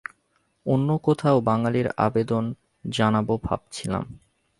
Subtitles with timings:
[0.65, 2.43] অন্য কোথাও বদলির আবেদন
[2.89, 4.03] জানাব ভাবছিলাম।